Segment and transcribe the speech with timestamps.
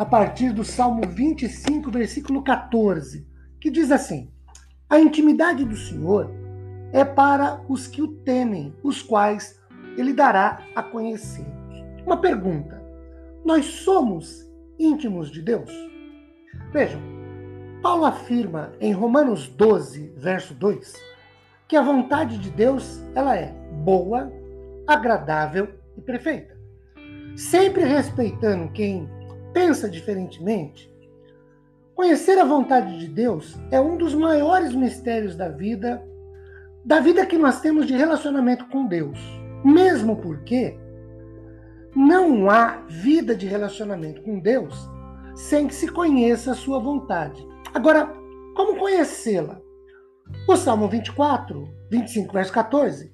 [0.00, 3.28] a partir do Salmo 25, versículo 14,
[3.60, 4.32] que diz assim:
[4.88, 6.30] A intimidade do Senhor
[6.90, 9.60] é para os que o temem, os quais
[9.98, 11.44] ele dará a conhecer.
[12.06, 12.82] Uma pergunta:
[13.44, 15.70] Nós somos íntimos de Deus?
[16.72, 17.02] Vejam,
[17.82, 20.94] Paulo afirma em Romanos 12, verso 2,
[21.68, 23.52] que a vontade de Deus, ela é
[23.84, 24.32] boa,
[24.86, 26.58] agradável e perfeita.
[27.36, 29.06] Sempre respeitando quem
[29.52, 30.92] pensa diferentemente,
[31.94, 36.02] conhecer a vontade de Deus é um dos maiores mistérios da vida,
[36.84, 39.18] da vida que nós temos de relacionamento com Deus.
[39.64, 40.78] Mesmo porque
[41.94, 44.74] não há vida de relacionamento com Deus
[45.34, 47.46] sem que se conheça a sua vontade.
[47.72, 48.06] Agora,
[48.54, 49.60] como conhecê-la?
[50.46, 53.12] O Salmo 24, 25, verso 14,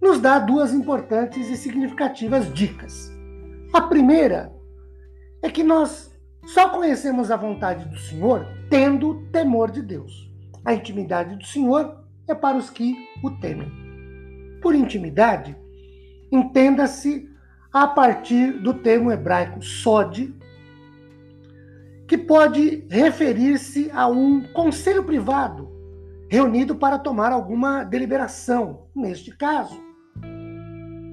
[0.00, 3.10] nos dá duas importantes e significativas dicas.
[3.72, 4.52] A primeira
[5.42, 6.12] é que nós
[6.46, 10.30] só conhecemos a vontade do Senhor tendo temor de Deus.
[10.64, 13.70] A intimidade do Senhor é para os que o temem.
[14.60, 15.56] Por intimidade,
[16.30, 17.28] entenda-se
[17.72, 20.34] a partir do termo hebraico sod,
[22.06, 25.68] que pode referir-se a um conselho privado
[26.30, 28.86] reunido para tomar alguma deliberação.
[28.94, 29.80] Neste caso,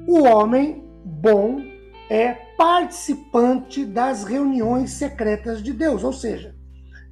[0.08, 1.75] o homem bom
[2.10, 6.56] é participante das reuniões secretas de Deus, ou seja,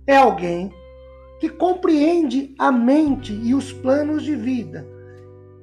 [0.05, 0.71] é alguém
[1.39, 4.87] que compreende a mente e os planos de vida.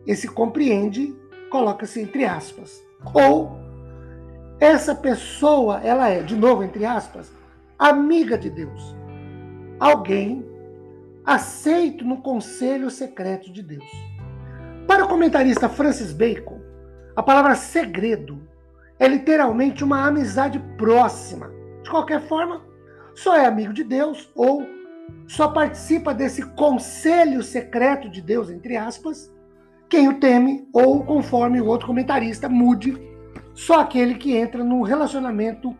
[0.06, 1.14] Esse compreende
[1.50, 2.82] coloca-se entre aspas.
[3.14, 3.52] Ou
[4.58, 7.32] essa pessoa, ela é, de novo entre aspas,
[7.78, 8.94] amiga de Deus.
[9.78, 10.44] Alguém
[11.24, 13.84] aceito no conselho secreto de Deus.
[14.86, 16.60] Para o comentarista Francis Bacon,
[17.14, 18.40] a palavra segredo
[19.00, 21.50] é literalmente uma amizade próxima.
[21.82, 22.62] De qualquer forma,
[23.14, 24.66] só é amigo de Deus ou
[25.26, 29.32] só participa desse conselho secreto de Deus, entre aspas,
[29.88, 33.00] quem o teme, ou conforme o outro comentarista, mude,
[33.54, 35.74] só aquele que entra num relacionamento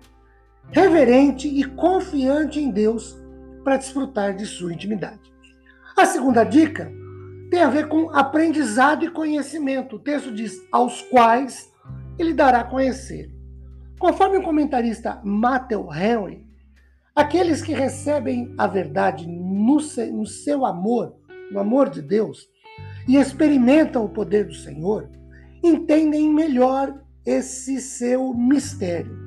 [0.71, 3.21] reverente e confiante em Deus
[3.63, 5.21] para desfrutar de sua intimidade.
[5.97, 6.91] A segunda dica
[7.51, 9.97] tem a ver com aprendizado e conhecimento.
[9.97, 11.70] O texto diz: aos quais
[12.19, 13.31] ele dará a conhecer.
[13.99, 16.47] Conforme o comentarista Matthew Henry,
[17.15, 21.17] aqueles que recebem a verdade no seu, no seu amor,
[21.51, 22.49] no amor de Deus,
[23.07, 25.11] e experimentam o poder do Senhor,
[25.63, 29.19] entendem melhor esse seu mistério.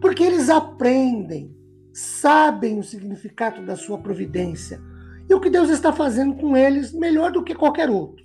[0.00, 1.54] Porque eles aprendem,
[1.92, 4.80] sabem o significado da sua providência
[5.28, 8.24] e o que Deus está fazendo com eles melhor do que qualquer outro.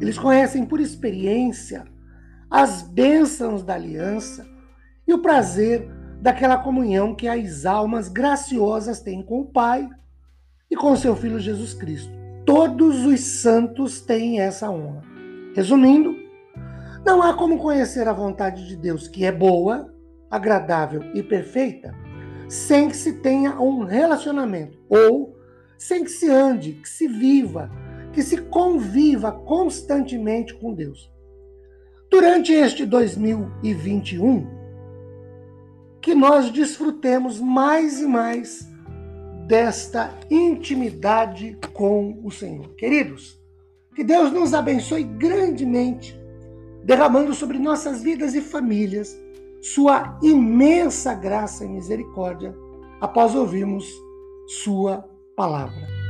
[0.00, 1.84] Eles conhecem por experiência
[2.52, 4.46] as bênçãos da aliança
[5.08, 5.88] e o prazer
[6.20, 9.88] daquela comunhão que as almas graciosas têm com o Pai
[10.70, 12.12] e com seu Filho Jesus Cristo.
[12.44, 15.02] Todos os santos têm essa honra.
[15.56, 16.14] Resumindo,
[17.02, 19.90] não há como conhecer a vontade de Deus, que é boa,
[20.30, 21.94] agradável e perfeita,
[22.50, 25.38] sem que se tenha um relacionamento ou
[25.78, 27.70] sem que se ande, que se viva,
[28.12, 31.10] que se conviva constantemente com Deus.
[32.12, 34.46] Durante este 2021,
[35.98, 38.68] que nós desfrutemos mais e mais
[39.48, 42.68] desta intimidade com o Senhor.
[42.74, 43.40] Queridos,
[43.96, 46.14] que Deus nos abençoe grandemente,
[46.84, 49.18] derramando sobre nossas vidas e famílias
[49.62, 52.54] sua imensa graça e misericórdia
[53.00, 53.86] após ouvirmos
[54.62, 55.02] sua
[55.34, 56.01] palavra.